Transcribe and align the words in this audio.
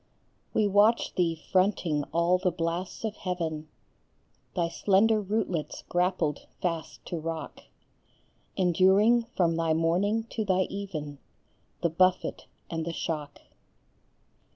We 0.51 0.67
watch 0.67 1.13
thee 1.13 1.35
fronting 1.51 2.05
all 2.05 2.39
the 2.39 2.49
blasts 2.49 3.03
of 3.03 3.17
heaven, 3.17 3.69
Thy 4.55 4.67
slender 4.67 5.21
rootlets 5.21 5.83
grappled 5.89 6.47
fast 6.59 7.05
to 7.05 7.19
rock, 7.19 7.65
Enduring 8.57 9.25
from 9.37 9.55
thy 9.55 9.75
morning 9.75 10.23
to 10.31 10.43
thy 10.43 10.61
even 10.71 11.19
The 11.83 11.91
buffet 11.91 12.47
and 12.67 12.83
the 12.83 12.93
shock. 12.93 13.41